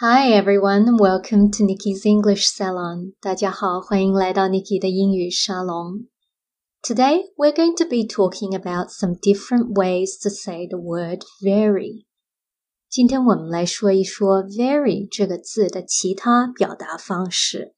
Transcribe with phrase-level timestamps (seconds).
[0.00, 3.14] Hi everyone, welcome to Nikki's English Salon.
[3.20, 6.08] 大家好，欢迎来到 Nikki 的英语沙龙。
[6.82, 12.04] Today we're going to be talking about some different ways to say the word very.
[12.90, 17.74] 今天我们来说一说 very 这个字的其他表达方式。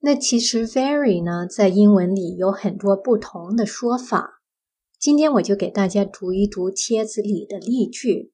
[0.00, 4.42] 那其实 very 呢，在英文里有很多不同的说法。
[5.00, 8.32] 今天我就给大家读一读帖子里的例句。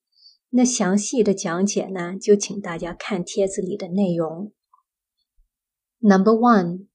[0.49, 4.53] 那详细的讲解呢，就请大家看帖子里的内容。
[5.99, 6.87] Number one,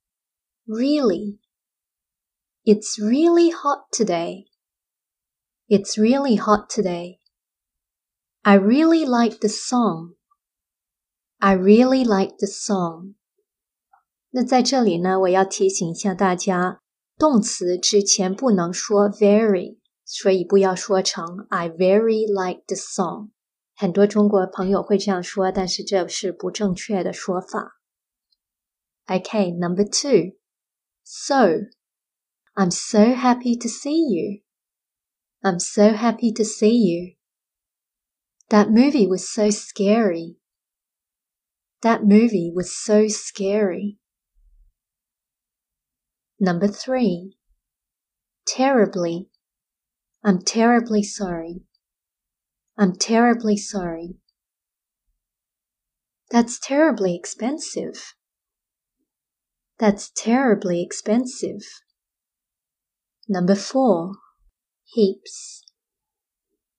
[0.66, 1.38] really.
[2.64, 4.46] It's really hot today.
[5.68, 7.18] It's really hot today.
[8.42, 10.14] I really like the song.
[11.38, 13.14] I really like the song.
[14.30, 16.80] 那在这里呢，我要提醒一下大家，
[17.18, 23.30] 动词之前不能说 very，所以不要说成 I very like the song。
[23.75, 27.79] 很多中国朋友会这样说，但是这是不正确的说法。
[29.05, 30.37] Okay, number two.
[31.03, 31.67] So,
[32.55, 34.41] I'm so happy to see you.
[35.41, 37.15] I'm so happy to see you.
[38.49, 40.37] That movie was so scary.
[41.81, 43.99] That movie was so scary.
[46.39, 47.37] Number three.
[48.45, 49.29] Terribly.
[50.23, 51.61] I'm terribly sorry.
[52.78, 54.16] I'm terribly sorry.
[56.30, 58.14] That's terribly expensive.
[59.78, 61.62] That's terribly expensive.
[63.28, 64.12] Number four,
[64.84, 65.64] heaps.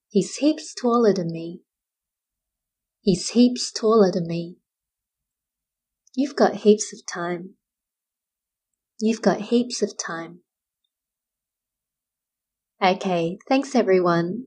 [0.08, 1.62] He's heaps taller than me.
[3.00, 4.56] He's heaps taller than me.
[6.16, 7.54] You've got heaps of time.
[9.00, 10.40] You've got heaps of time.
[12.82, 14.46] Okay, thanks everyone.